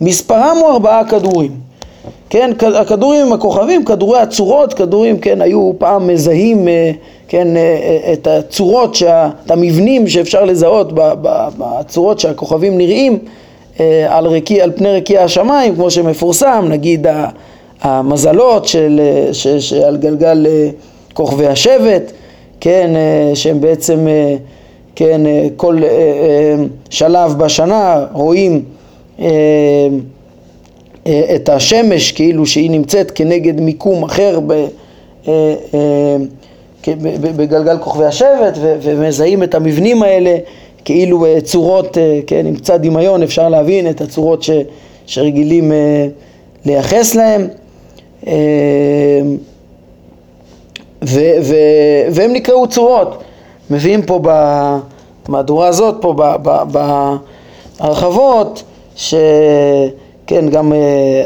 [0.00, 1.50] מספרם הוא ארבעה כדורים.
[2.30, 6.90] כן, הכדורים עם הכוכבים, כדורי הצורות, כדורים, כן, היו פעם מזהים, אה,
[7.28, 10.92] כן, אה, את הצורות, שה, את המבנים שאפשר לזהות
[11.58, 13.18] בצורות שהכוכבים נראים
[14.08, 17.06] על, רקיע, על פני רקיע השמיים, כמו שמפורסם, נגיד
[17.82, 19.00] המזלות של,
[19.32, 20.46] ש, שעל גלגל
[21.12, 22.12] כוכבי השבט,
[22.60, 22.90] כן,
[23.34, 24.06] שהם בעצם,
[24.94, 25.20] כן,
[25.56, 25.78] כל
[26.90, 28.62] שלב בשנה רואים
[31.08, 36.16] אה, את השמש כאילו שהיא נמצאת כנגד מיקום אחר ב, אה, אה,
[37.36, 40.36] בגלגל כוכבי השבט ומזהים את המבנים האלה
[40.84, 44.50] כאילו צורות, כן, עם קצת דמיון אפשר להבין את הצורות ש,
[45.06, 45.72] שרגילים
[46.64, 47.48] לייחס להם
[51.02, 51.54] ו, ו,
[52.10, 53.22] והם נקראו צורות,
[53.70, 54.20] מביאים פה
[55.28, 56.14] במהדורה הזאת, פה
[57.80, 58.62] בהרחבות,
[58.96, 59.14] ש...
[60.28, 61.24] כן, גם אה,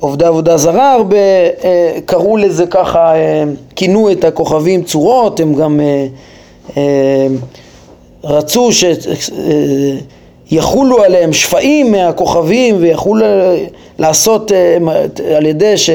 [0.00, 1.16] עובדי עבודה זרה הרבה
[1.64, 3.44] אה, קראו לזה ככה, אה,
[3.76, 5.80] כינו את הכוכבים צורות, הם גם
[8.24, 8.68] רצו
[10.50, 13.26] יחולו עליהם שפעים מהכוכבים ויכולו
[13.98, 14.52] לעשות
[15.36, 15.90] על ידי ש,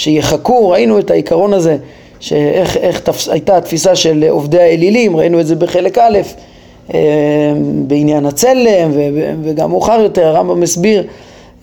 [0.00, 1.76] שיחכו, ראינו את העיקרון הזה
[2.20, 6.18] שאיך איך תפס, הייתה התפיסה של עובדי האלילים, ראינו את זה בחלק א',
[6.94, 7.00] אה,
[7.86, 8.90] בעניין הצלם
[9.42, 11.04] וגם מאוחר יותר הרמב"ם מסביר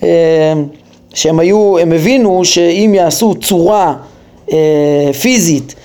[0.04, 0.54] אה,
[1.14, 3.94] שהם היו, הם הבינו שאם יעשו צורה
[4.52, 5.76] אה, פיזית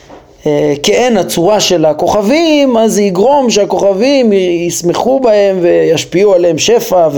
[0.82, 4.32] כעין הצורה של הכוכבים, אז זה יגרום שהכוכבים
[4.66, 7.08] ישמחו בהם וישפיעו עליהם שפע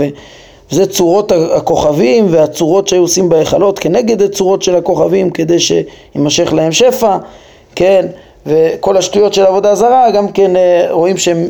[0.71, 7.17] וזה צורות הכוכבים והצורות שהיו עושים בהיכלות כנגד הצורות של הכוכבים כדי שימשך להם שפע
[7.75, 8.05] כן,
[8.45, 11.49] וכל השטויות של עבודה זרה, גם כן אה, רואים שהם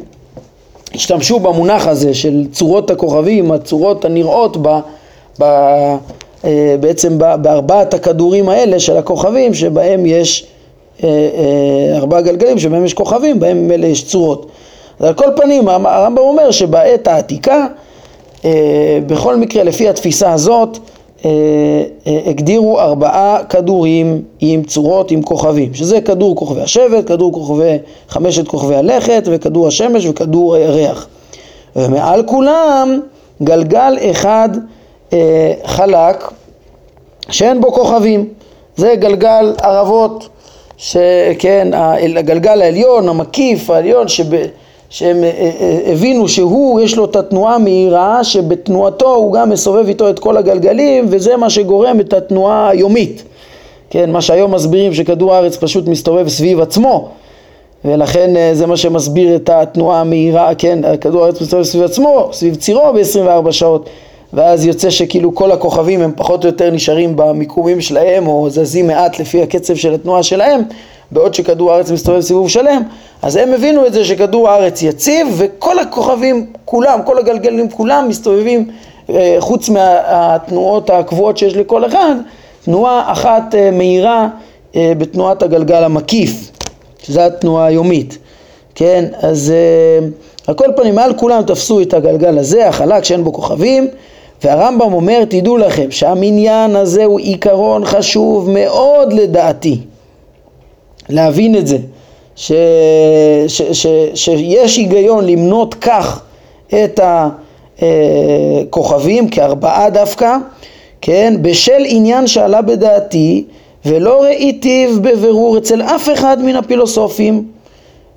[0.95, 4.79] השתמשו במונח הזה של צורות הכוכבים, הצורות הנראות ב,
[5.39, 5.43] ב,
[6.45, 10.45] אה, בעצם בארבעת הכדורים האלה של הכוכבים, שבהם יש
[11.03, 11.09] אה,
[11.95, 14.47] ארבעה גלגלים, שבהם יש כוכבים, בהם אלה יש צורות.
[14.99, 17.67] אז על כל פנים, הרמב"ם אומר שבעת העתיקה,
[19.07, 20.77] בכל מקרה, לפי התפיסה הזאת,
[21.25, 21.29] אה,
[22.07, 27.77] אה, הגדירו ארבעה כדורים עם צורות עם כוכבים, שזה כדור כוכבי השבט, כדור כוכבי
[28.09, 31.07] חמשת כוכבי הלכת וכדור השמש וכדור הירח.
[31.75, 32.99] ומעל כולם
[33.43, 34.49] גלגל אחד
[35.13, 36.31] אה, חלק
[37.29, 38.27] שאין בו כוכבים,
[38.75, 40.29] זה גלגל ערבות,
[40.77, 41.67] שכן,
[42.17, 44.35] הגלגל העליון, המקיף העליון, שב...
[44.89, 50.09] שהם אה, אה, הבינו שהוא, יש לו את התנועה המהירה, שבתנועתו הוא גם מסובב איתו
[50.09, 53.23] את כל הגלגלים, וזה מה שגורם את התנועה היומית.
[53.89, 57.09] כן, מה שהיום מסבירים שכדור הארץ פשוט מסתובב סביב עצמו,
[57.85, 62.55] ולכן אה, זה מה שמסביר את התנועה המהירה, כן, כדור הארץ מסתובב סביב עצמו, סביב
[62.55, 63.89] צירו ב-24 שעות,
[64.35, 69.19] ואז יוצא שכאילו כל הכוכבים הם פחות או יותר נשארים במיקומים שלהם, או זזים מעט
[69.19, 70.61] לפי הקצב של התנועה שלהם,
[71.11, 72.81] בעוד שכדור הארץ מסתובב סיבוב שלם,
[73.21, 78.67] אז הם הבינו את זה שכדור הארץ יציב וכל הכוכבים כולם, כל הגלגלים כולם מסתובבים
[79.09, 82.15] אה, חוץ מהתנועות הקבועות שיש לכל אחד,
[82.65, 84.27] תנועה אחת אה, מהירה
[84.75, 86.51] אה, בתנועת הגלגל המקיף,
[87.03, 88.17] שזו התנועה היומית,
[88.75, 89.53] כן, אז
[90.47, 93.87] על כל פנים מעל כולם תפסו את הגלגל הזה, החלק שאין בו כוכבים
[94.43, 99.77] והרמב"ם אומר תדעו לכם שהמניין הזה הוא עיקרון חשוב מאוד לדעתי.
[101.09, 101.77] להבין את זה,
[102.35, 102.51] ש,
[103.47, 106.21] ש, ש, שיש היגיון למנות כך
[106.73, 106.99] את
[107.79, 110.37] הכוכבים כארבעה דווקא,
[111.01, 113.43] כן, בשל עניין שעלה בדעתי
[113.85, 117.47] ולא ראיתיו בבירור אצל אף אחד מן הפילוסופים.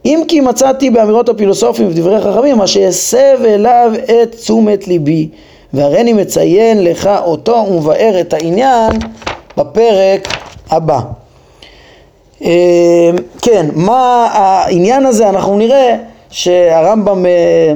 [0.05, 5.29] אם כי מצאתי באמירות הפילוסופים ודברי חכמים מה שהסב אליו את תשומת ליבי
[5.73, 8.93] והריני מציין לך אותו ומבאר את העניין
[9.57, 10.29] בפרק
[10.71, 11.01] הבא.
[12.45, 13.11] אה,
[13.43, 15.97] כן, מה העניין הזה, אנחנו נראה
[16.31, 17.73] שהרמב"ם אה,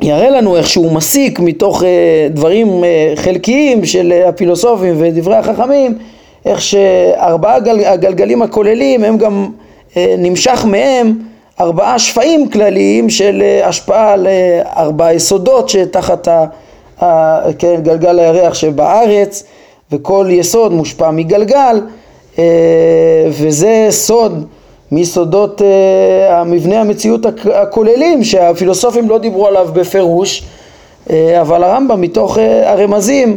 [0.00, 1.88] יראה לנו איך שהוא מסיק מתוך אה,
[2.30, 2.84] דברים
[3.14, 5.98] חלקיים של הפילוסופים ודברי החכמים,
[6.44, 7.56] איך שארבעה
[7.86, 9.48] הגלגלים הכוללים הם גם
[9.96, 11.18] נמשך מהם
[11.60, 14.26] ארבעה שפעים כלליים של השפעה על
[14.76, 16.44] ארבעה יסודות שתחת ה,
[17.58, 19.44] כן, גלגל הירח שבארץ
[19.92, 21.80] וכל יסוד מושפע מגלגל
[22.38, 22.44] אה,
[23.28, 24.44] וזה סוד
[24.92, 30.42] מיסודות אה, המבנה המציאות הכוללים שהפילוסופים לא דיברו עליו בפירוש
[31.10, 33.36] אה, אבל הרמב"ם מתוך הרמזים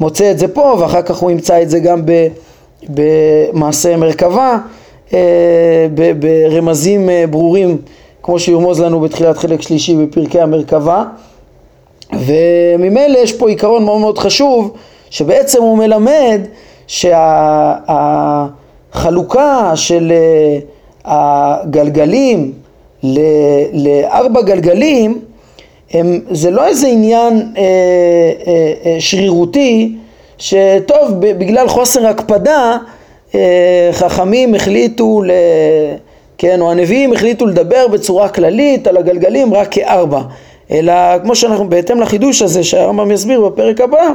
[0.00, 2.02] מוצא את זה פה ואחר כך הוא ימצא את זה גם
[2.88, 4.58] במעשה מרכבה
[6.20, 7.76] ברמזים ברורים
[8.22, 11.04] כמו שירמוז לנו בתחילת חלק שלישי בפרקי המרכבה
[12.12, 14.72] וממילא יש פה עיקרון מאוד מאוד חשוב
[15.10, 16.40] שבעצם הוא מלמד
[18.86, 20.58] שהחלוקה של אה,
[21.04, 22.52] הגלגלים
[23.72, 25.20] לארבע גלגלים
[25.90, 29.96] הם, זה לא איזה עניין אה, אה, אה, שרירותי
[30.38, 32.76] שטוב בגלל חוסר הקפדה
[33.34, 35.30] אה, חכמים החליטו, ל,
[36.38, 40.20] כן, או הנביאים החליטו לדבר בצורה כללית על הגלגלים רק כארבע
[40.70, 44.12] אלא כמו שאנחנו בהתאם לחידוש הזה שהרמב"ם יסביר בפרק הבא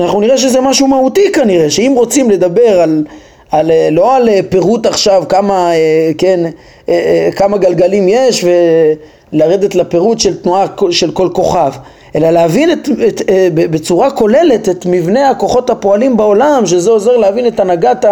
[0.00, 3.04] אנחנו נראה שזה משהו מהותי כנראה, שאם רוצים לדבר על,
[3.50, 8.44] על לא על פירוט עכשיו כמה, אה, כן, אה, אה, כמה גלגלים יש
[9.32, 11.72] ולרדת לפירוט של תנועה של כל כוכב,
[12.16, 13.22] אלא להבין את, את,
[13.54, 18.04] בצורה כוללת את מבנה הכוחות הפועלים בעולם, שזה עוזר להבין את הנהגת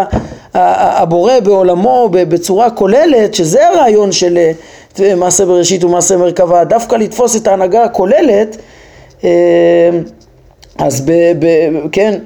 [0.57, 4.39] הבורא בעולמו בצורה כוללת, שזה הרעיון של
[5.17, 8.57] מעשה בראשית ומעשה מרכבה, דווקא לתפוס את ההנהגה הכוללת
[10.79, 11.47] אז ב, ב,
[11.93, 12.19] כן,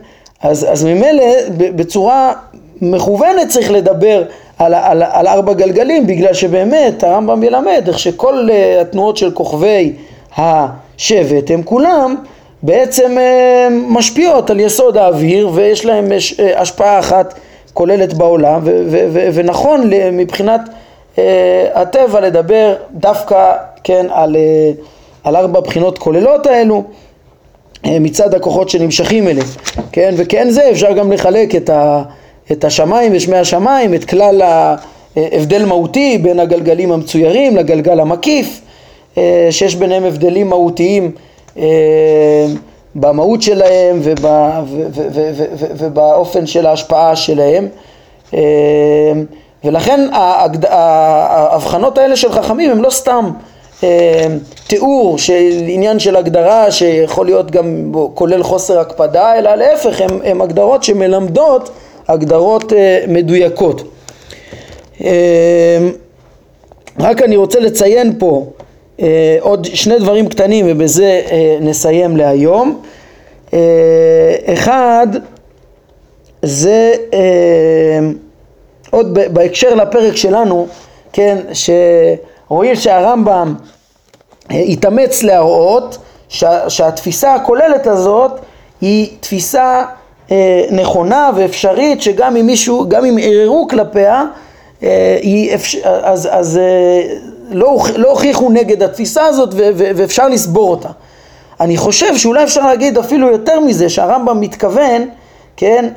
[0.42, 1.24] אז, אז ממילא
[1.56, 2.32] בצורה
[2.80, 4.22] מכוונת צריך לדבר
[4.58, 9.92] על, על, על ארבע גלגלים בגלל שבאמת הרמב"ם ילמד איך שכל uh, התנועות של כוכבי
[10.96, 12.16] שבט, הם כולם
[12.62, 17.34] בעצם אה, משפיעות על יסוד האוויר ויש להם אה, השפעה אחת
[17.74, 18.60] כוללת בעולם
[19.34, 20.60] ונכון מבחינת
[21.74, 23.52] הטבע לדבר דווקא
[23.84, 24.36] כן על,
[25.24, 26.84] על ארבע בחינות כוללות האלו
[27.86, 29.46] מצד הכוחות שנמשכים אליהם,
[29.92, 32.02] כן, וכן זה אפשר גם לחלק את, ה,
[32.52, 34.42] את השמיים ושמי השמיים, את כלל
[35.16, 38.60] ההבדל מהותי בין הגלגלים המצוירים לגלגל המקיף,
[39.50, 41.12] שיש ביניהם הבדלים מהותיים
[43.00, 44.00] במהות שלהם
[45.78, 47.68] ובאופן של ההשפעה שלהם.
[49.64, 50.08] ולכן
[50.68, 53.30] ההבחנות האלה של חכמים הם לא סתם
[54.66, 60.42] תיאור של עניין של הגדרה שיכול להיות גם כולל חוסר הקפדה אלא להפך הם, הם
[60.42, 61.70] הגדרות שמלמדות
[62.08, 62.72] הגדרות
[63.08, 63.82] מדויקות.
[66.98, 68.59] רק אני רוצה לציין פה אה,
[69.40, 72.80] עוד שני דברים קטנים ובזה אה, נסיים להיום.
[73.54, 73.58] אה,
[74.52, 75.06] אחד
[76.42, 76.94] זה
[78.90, 80.66] עוד בהקשר לפרק שלנו,
[81.12, 83.54] כן, שרואים שהרמב"ם
[84.50, 88.40] התאמץ להראות שה, שהתפיסה הכוללת הזאת
[88.80, 89.84] היא תפיסה
[90.70, 94.24] נכונה ואפשרית שגם אם מישהו, גם אם ערערו כלפיה,
[95.20, 96.60] היא אפשר, אז, אז
[97.50, 100.88] לא, לא הוכיחו נגד התפיסה הזאת ו, ו, ואפשר לסבור אותה.
[101.60, 105.08] אני חושב שאולי אפשר להגיד אפילו יותר מזה, שהרמב"ם מתכוון,
[105.56, 105.88] כן,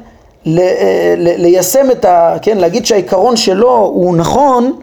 [0.45, 2.35] ל, אה, ל, ליישם את ה...
[2.41, 4.79] כן, להגיד שהעיקרון שלו הוא נכון,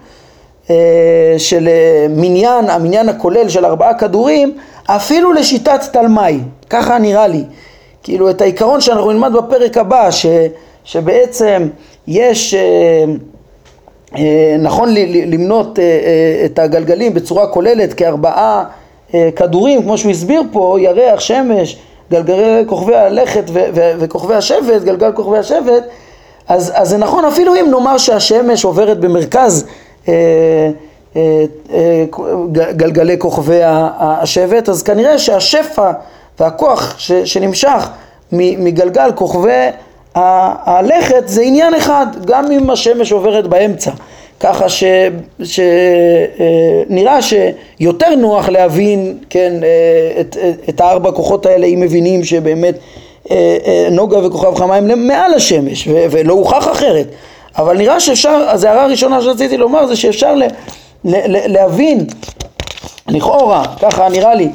[0.71, 4.57] אה, של אה, מניין, המניין הכולל של ארבעה כדורים,
[4.87, 7.45] אפילו לשיטת תלמי, ככה נראה לי.
[8.03, 10.27] כאילו את העיקרון שאנחנו נלמד בפרק הבא, ש,
[10.85, 11.69] שבעצם
[12.07, 12.55] יש...
[14.17, 14.95] אה, נכון
[15.27, 18.65] למנות אה, אה, את הגלגלים בצורה כוללת כארבעה
[19.37, 21.79] כדורים, כמו שהוא הסביר פה, ירח, שמש,
[22.11, 23.45] גלגלי כוכבי הלכת
[23.75, 25.85] וכוכבי השבט, גלגל כוכבי השבט,
[26.49, 29.67] אז, אז זה נכון אפילו אם נאמר שהשמש עוברת במרכז
[32.77, 35.93] גלגלי כוכבי השבט, אז כנראה שהשפע
[36.41, 37.89] והכוח ש, שנמשך
[38.33, 39.69] מגלגל כוכבי
[40.15, 43.91] הלכת זה עניין אחד, גם אם השמש עוברת באמצע.
[44.41, 44.67] ככה
[45.43, 50.37] שנראה אה, שיותר נוח להבין, כן, אה, את,
[50.69, 52.75] את הארבע כוחות האלה אם מבינים שבאמת
[53.31, 57.07] אה, נוגה וכוכב חמה הם מעל השמש ולא הוכח אחרת.
[57.59, 60.43] אבל נראה שאפשר, אז ההערה הראשונה שרציתי לומר זה שאפשר ל,
[61.05, 62.07] ל, להבין,
[63.09, 64.49] לכאורה, ככה נראה לי,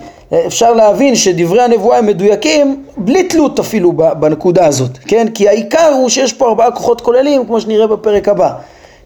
[0.47, 5.27] אפשר להבין שדברי הנבואה הם מדויקים בלי תלות אפילו בנקודה הזאת, כן?
[5.33, 8.49] כי העיקר הוא שיש פה ארבעה כוחות כוללים כמו שנראה בפרק הבא,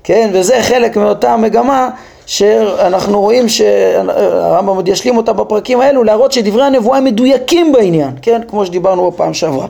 [0.04, 0.30] כן?
[0.34, 1.90] וזה חלק מאותה מגמה
[2.26, 8.42] שאנחנו רואים שהרמב"ם עוד ישלים אותה בפרקים האלו להראות שדברי הנבואה הם מדויקים בעניין, כן?
[8.48, 9.68] כמו שדיברנו בפעם שעברה.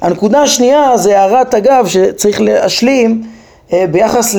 [0.00, 3.22] הנקודה השנייה זה הערת אגב שצריך להשלים
[3.72, 4.36] אה, ביחס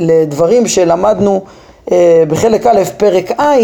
[0.00, 1.40] לדברים שלמדנו
[1.92, 3.54] אה, בחלק א' פרק ע'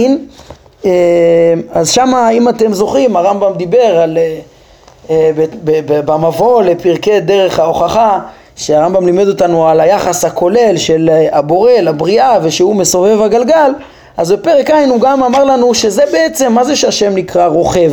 [1.73, 4.39] אז שמה אם אתם זוכרים הרמב"ם דיבר על אה,
[5.11, 5.31] אה,
[5.87, 8.19] במבוא לפרקי דרך ההוכחה
[8.57, 13.73] שהרמב"ם לימד אותנו על היחס הכולל של הבורא לבריאה ושהוא מסובב הגלגל
[14.17, 17.93] אז בפרק ע' הוא גם אמר לנו שזה בעצם מה זה שהשם נקרא רוכב?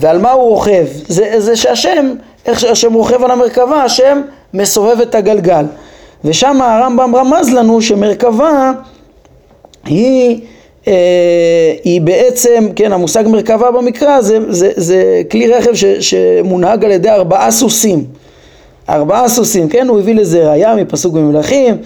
[0.00, 0.86] ועל מה הוא רוכב?
[1.08, 2.14] זה, זה שהשם
[2.46, 4.22] איך שהשם רוכב על המרכבה השם
[4.54, 5.64] מסובב את הגלגל.
[6.24, 8.72] ושם הרמב"ם רמז לנו שמרכבה
[9.84, 10.46] היא אה,
[11.84, 17.10] היא בעצם, כן, המושג מרכבה במקרא זה, זה, זה כלי רכב ש, שמונהג על ידי
[17.10, 18.04] ארבעה סוסים.
[18.88, 21.76] ארבעה סוסים, כן, הוא הביא לזה ראייה מפסוק במלכים,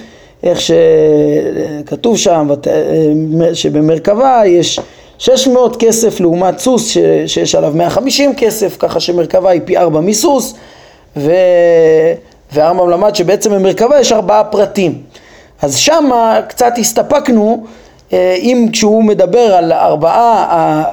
[0.42, 4.80] איך שכתוב שם אה, שבמרכבה יש
[5.18, 10.54] 600 כסף לעומת סוס ש, שיש עליו 150 כסף, ככה שמרכבה היא פי ארבע מסוס,
[11.16, 11.32] ו...
[12.52, 14.98] והרמב"ם למד שבעצם במרכבה יש ארבעה פרטים.
[15.62, 17.70] אז שמה קצת הסתפקנו אה,
[18.12, 20.46] אם כשהוא מדבר על ארבעה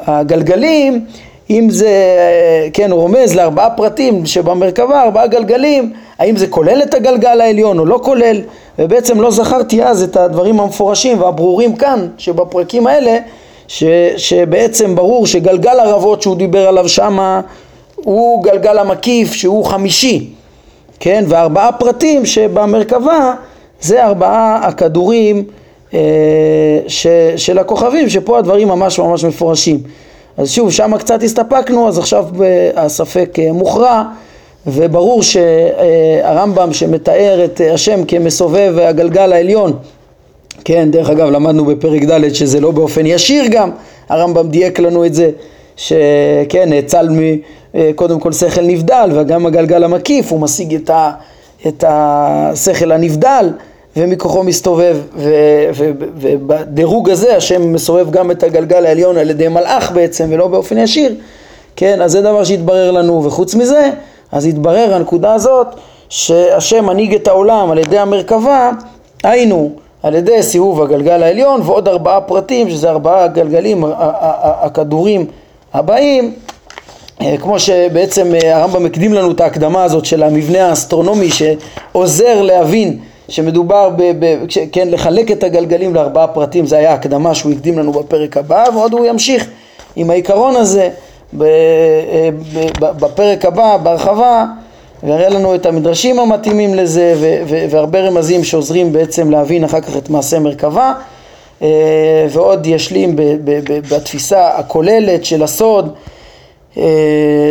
[0.06, 1.06] הגלגלים,
[1.50, 6.94] אם זה, אה, כן, הוא רומז לארבעה פרטים שבמרכבה, ארבעה גלגלים, האם זה כולל את
[6.94, 8.42] הגלגל העליון או לא כולל,
[8.80, 13.18] ובעצם לא זכרתי אז את הדברים המפורשים והברורים כאן, שבפרקים האלה,
[13.68, 13.84] ש,
[14.18, 17.42] שבעצם ברור שגלגל ערבות שהוא דיבר עליו שמה,
[17.96, 20.30] הוא גלגל המקיף שהוא חמישי,
[21.00, 23.34] כן, וארבעה פרטים שבמרכבה
[23.82, 25.67] זה ארבעה הכדורים אה,
[26.88, 29.80] ש, של הכוכבים, שפה הדברים ממש ממש מפורשים.
[30.38, 32.26] אז שוב, שם קצת הסתפקנו, אז עכשיו
[32.76, 34.04] הספק אה, מוכרע,
[34.68, 39.74] וברור שהרמב"ם שמתאר את השם כמסובב הגלגל העליון,
[40.66, 43.72] כן, דרך אגב למדנו בפרק ד' שזה לא באופן ישיר גם,
[44.10, 45.30] הרמב"ם דייק לנו את זה,
[45.76, 47.10] שכן, נאצל
[47.96, 51.12] קודם כל שכל נבדל וגם הגלגל המקיף הוא משיג את, ה,
[51.68, 53.50] את השכל הנבדל
[53.98, 54.98] ומכוחו מסתובב
[56.18, 61.16] ובדירוג הזה השם מסובב גם את הגלגל העליון על ידי מלאך בעצם ולא באופן ישיר
[61.76, 63.90] כן, אז זה דבר שהתברר לנו וחוץ מזה
[64.32, 65.68] אז התברר הנקודה הזאת
[66.10, 68.72] שהשם מנהיג את העולם על ידי המרכבה
[69.24, 69.72] היינו
[70.04, 73.84] על ידי סיבוב הגלגל העליון ועוד ארבעה פרטים שזה ארבעה גלגלים
[74.42, 75.26] הכדורים
[75.74, 76.34] הבאים
[77.22, 83.00] אה, כמו שבעצם אה, הרמב"ם הקדים לנו את ההקדמה הזאת של המבנה האסטרונומי שעוזר להבין
[83.30, 84.36] שמדובר, ב, ב,
[84.72, 88.94] כן, לחלק את הגלגלים לארבעה פרטים, זה היה הקדמה שהוא הקדים לנו בפרק הבא, ועוד
[88.94, 89.48] הוא ימשיך
[89.96, 90.90] עם העיקרון הזה
[91.34, 94.46] ב, אה, ב, ב, בפרק הבא, בהרחבה,
[95.04, 99.98] ויראה לנו את המדרשים המתאימים לזה, ו, ו, והרבה רמזים שעוזרים בעצם להבין אחר כך
[99.98, 100.94] את מעשה מרכבה,
[102.30, 105.94] ועוד ישלים ב, ב, ב, בתפיסה הכוללת של הסוד,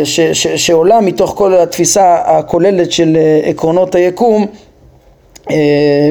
[0.03, 4.47] ש, ש, שעולה מתוך כל התפיסה הכוללת של עקרונות היקום אה,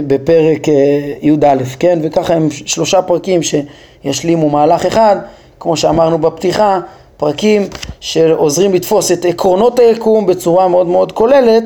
[0.06, 0.74] בפרק אה,
[1.22, 1.98] י"א, כן?
[2.02, 5.16] וככה הם שלושה פרקים שישלימו מהלך אחד,
[5.60, 6.80] כמו שאמרנו בפתיחה,
[7.16, 7.68] פרקים
[8.00, 11.64] שעוזרים לתפוס את עקרונות היקום בצורה מאוד מאוד כוללת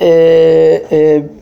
[0.00, 0.06] אה,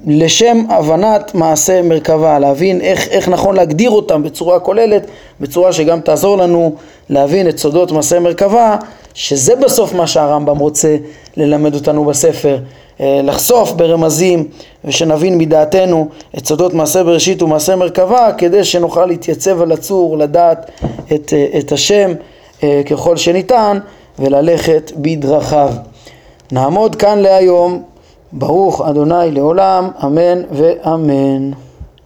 [0.07, 5.07] לשם הבנת מעשה מרכבה, להבין איך, איך נכון להגדיר אותם בצורה כוללת,
[5.41, 6.75] בצורה שגם תעזור לנו
[7.09, 8.77] להבין את סודות מעשה מרכבה,
[9.15, 10.97] שזה בסוף מה שהרמב"ם רוצה
[11.37, 12.59] ללמד אותנו בספר.
[13.03, 14.49] אה, לחשוף ברמזים
[14.85, 20.71] ושנבין מדעתנו את סודות מעשה בראשית ומעשה מרכבה כדי שנוכל להתייצב על הצור, לדעת
[21.15, 22.13] את, אה, את השם
[22.63, 23.79] אה, ככל שניתן
[24.19, 25.71] וללכת בדרכיו.
[26.53, 27.83] נעמוד כאן להיום,
[28.33, 31.51] ברוך אדוני לעולם, אמן ואמן.